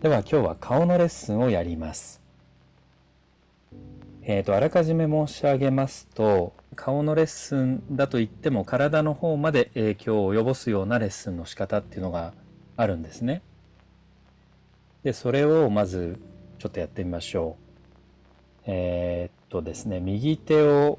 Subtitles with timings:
[0.00, 2.22] では今日は顔のレッスンをやります。
[4.22, 12.32] えっ、ー、と、あらかじめ申し上げますと、顔のレッスンだと言っても体の方まで影響を及ぼすようなレッスンの仕方っていうのが
[12.78, 13.42] あるんですね。
[15.02, 16.18] で、それをまず
[16.58, 18.62] ちょっとやってみましょう。
[18.68, 20.98] えー、っとですね、右手を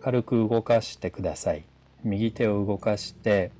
[0.00, 1.64] 軽く動かしてください。
[2.04, 3.50] 右手を動かして、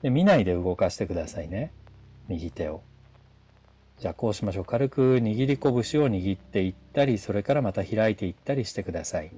[0.00, 1.72] で見ないで動かしてくださいね。
[2.26, 2.80] 右手を。
[4.00, 4.64] じゃあこうしましょう。
[4.64, 9.30] 軽く握り拳を握っていったり、それからまた開いていったりしてください。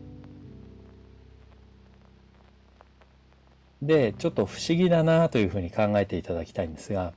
[3.82, 7.12] で、ちょっと不思議だなというふうに考えていただきたいんですが、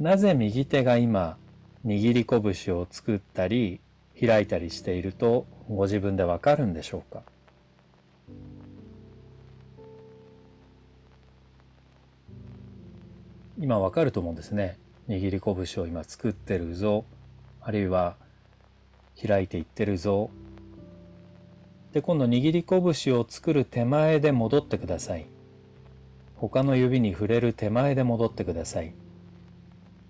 [0.00, 1.36] なぜ右手が今、
[1.84, 3.80] 握り拳を作ったり、
[4.18, 7.22] 開いたりしているとご自分でわかるんでしょうか？
[13.58, 14.78] 今わかると思うんですね。
[15.08, 17.04] 握り拳を今作ってるぞ、
[17.60, 18.16] あるいは
[19.26, 20.30] 開いていってるぞ。
[21.92, 25.26] で、今度握り拳を作る手前で戻ってください。
[26.34, 28.92] 他の指に触れる手前で戻ってください。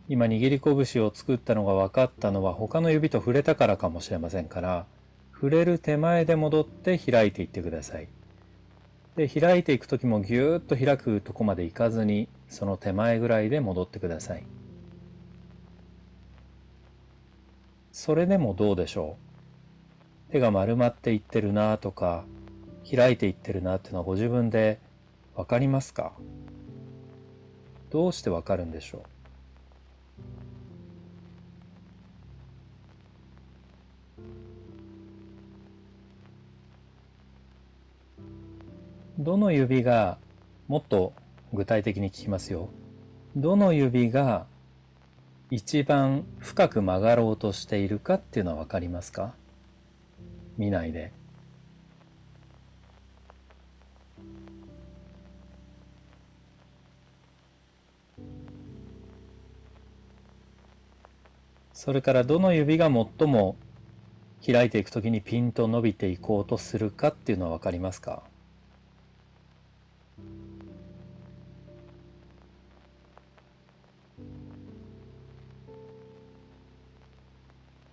[0.08, 4.86] 今握り拳を作ったのが分かったのは他の指と触れたからかもしれませんから、
[5.32, 8.08] 触れる手前で戻って開いていってください。
[9.14, 14.44] で、開いていくときもぎゅーっと開くとこまでいかずに、その手前ぐらいで戻ってください。
[17.98, 19.16] それでもどうでしょ
[20.28, 20.32] う？
[20.32, 22.26] 手が丸まっていってるなとか、
[22.88, 24.78] 開いていってるなっていうのはご自分で
[25.34, 26.12] わかりますか？
[27.88, 28.98] どうしてわかるんでしょ
[39.18, 39.22] う？
[39.24, 40.18] どの指が
[40.68, 41.14] もっと
[41.54, 42.68] 具体的に聞きますよ。
[43.34, 44.44] どの指が
[45.48, 49.32] 一番深く曲がろうとしているかっていうのはわかりますか？
[50.58, 51.12] 見ないで。
[61.72, 63.54] それからどの指が最も
[64.44, 68.24] 開いていくときにピンと伸びていこうとするかっていうのはわかりますか？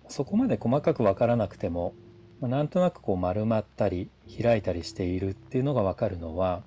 [0.08, 1.94] そこまで細かくわからなくても、
[2.40, 4.10] まあ、なんとなくこう丸まったり
[4.42, 6.62] 開いたりしているっていうのがわかるのは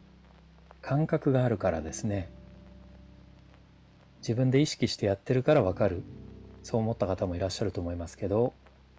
[0.82, 2.30] 感覚があるからですね。
[4.20, 6.04] 自分で意識してやってるからわかる。
[6.64, 8.54] そう思った方もいらっしゃると思いますけど、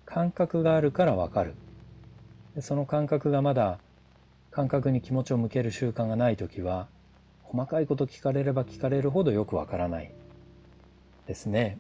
[0.07, 1.55] 感覚があるからわかる。
[2.55, 3.79] でその感覚がまだ
[4.51, 6.89] 感覚に気持ちを向ける習慣がないときは、
[7.43, 10.13] 細かいこと聞かれれば聞かれるほどよくわからない
[11.27, 11.79] ですね。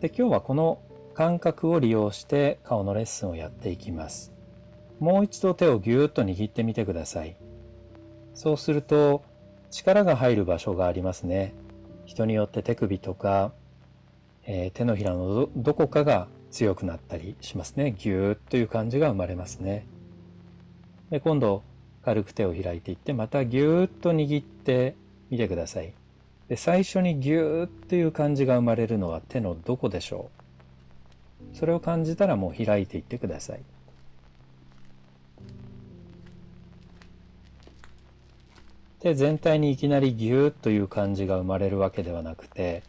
[0.00, 0.80] で、今日はこの
[1.18, 4.32] 感覚を利用して顔のレッスンをやっていきます。
[5.00, 7.34] もう一度手をぎゅーっと握ってみてください。
[8.34, 9.24] そうすると
[9.72, 11.54] 力が入る場所がありますね。
[12.06, 13.50] 人によって手首とか、
[14.46, 17.96] えー、手のひらのどこかが強くなったりしますね。
[17.98, 19.86] ぎゅーっという感じが生まれますね。
[21.10, 21.64] で今度
[22.04, 24.94] 軽く手を開いていってまたぎゅーっと握って
[25.30, 25.92] みてください。
[26.46, 30.38] で最初にぎゅーっという感じが生まれるのは手のどこでしょう？
[31.52, 33.60] それを感じたらもう開いていってください。
[39.00, 42.82] で全体にいきなりギューという感じが生まれるわけではなくて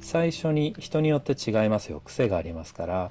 [0.00, 3.10] 最初に人によって違いますよ癖がありますから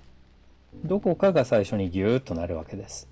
[0.86, 3.10] どこかが最初にギューとなるわけです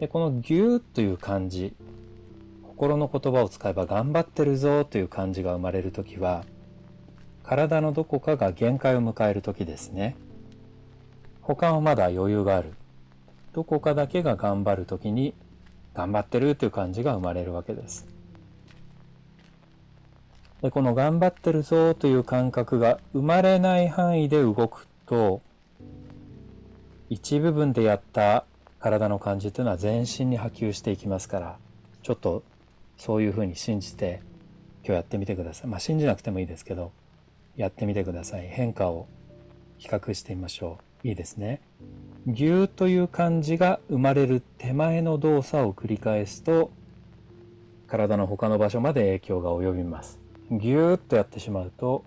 [0.00, 1.72] でこのギューという感じ
[2.62, 6.44] 心の言葉を使えば頑張ってるぞという感じが生まれるときは
[7.48, 10.16] 体のどこかが限界を迎える時ですね。
[11.40, 12.74] 他はまだ余裕がある。
[13.54, 15.32] どこかだけが頑張る時に
[15.94, 18.06] 頑張ってるという感じが生まれるわけです。
[20.60, 25.40] でこの頑張ってるぞという感覚が生まれない範囲で動くと
[27.08, 28.44] 一部分でやった
[28.78, 31.58] 体の感じというのは全身に波及していきますから
[32.02, 32.42] ちょっと
[32.98, 34.20] そういうふうに信じて
[34.84, 35.66] 今日やってみてください。
[35.68, 36.92] まあ信じなくてもいいですけど
[37.58, 38.46] やってみてください。
[38.46, 39.08] 変化を
[39.78, 41.08] 比較してみましょう。
[41.08, 41.60] いいですね。
[42.28, 46.70] ぎゅーという感じが生まれる手前の動作を繰り返すと、
[47.88, 50.20] 体の他の場所まで影響が及びます。
[50.52, 52.04] ぎゅーっとやってしまうと、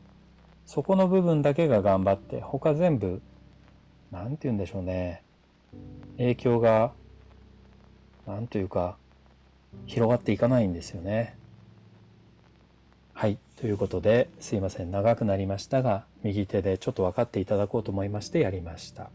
[0.65, 3.21] そこの部分だけが頑張って、他全部、
[4.09, 5.21] なんて言うんでしょうね。
[6.17, 6.93] 影響が、
[8.25, 8.95] なんというか、
[9.85, 11.35] 広がっていかないんですよね。
[13.21, 13.37] はい。
[13.55, 19.11] ということですいません長くなりましたが右手でちょっと分かっていただこうと思いましてやりました。